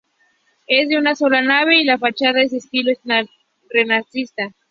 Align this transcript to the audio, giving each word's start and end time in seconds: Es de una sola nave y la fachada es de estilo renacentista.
Es 0.65 0.89
de 0.89 0.97
una 0.97 1.13
sola 1.15 1.43
nave 1.43 1.75
y 1.75 1.83
la 1.83 1.99
fachada 1.99 2.41
es 2.41 2.49
de 2.49 2.57
estilo 2.57 2.91
renacentista. 3.69 4.51